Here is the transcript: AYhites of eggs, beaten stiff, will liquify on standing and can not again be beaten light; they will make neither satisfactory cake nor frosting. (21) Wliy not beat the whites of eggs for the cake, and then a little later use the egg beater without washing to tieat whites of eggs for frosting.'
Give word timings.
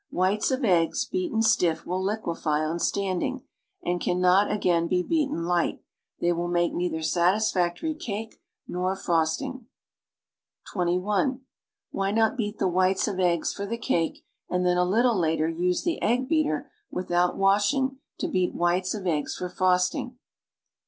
AYhites 0.11 0.49
of 0.51 0.63
eggs, 0.65 1.05
beaten 1.05 1.43
stiff, 1.43 1.85
will 1.85 2.03
liquify 2.03 2.67
on 2.67 2.79
standing 2.79 3.43
and 3.83 4.01
can 4.01 4.19
not 4.19 4.51
again 4.51 4.87
be 4.87 5.03
beaten 5.03 5.43
light; 5.43 5.83
they 6.19 6.33
will 6.33 6.47
make 6.47 6.73
neither 6.73 7.03
satisfactory 7.03 7.93
cake 7.93 8.41
nor 8.67 8.95
frosting. 8.95 9.67
(21) 10.73 11.41
Wliy 11.93 12.15
not 12.15 12.35
beat 12.35 12.57
the 12.57 12.67
whites 12.67 13.07
of 13.07 13.19
eggs 13.19 13.53
for 13.53 13.67
the 13.67 13.77
cake, 13.77 14.25
and 14.49 14.65
then 14.65 14.77
a 14.77 14.83
little 14.85 15.15
later 15.19 15.47
use 15.47 15.83
the 15.83 16.01
egg 16.01 16.27
beater 16.27 16.71
without 16.89 17.37
washing 17.37 17.99
to 18.17 18.27
tieat 18.27 18.55
whites 18.55 18.95
of 18.95 19.05
eggs 19.05 19.35
for 19.35 19.49
frosting.' 19.49 20.17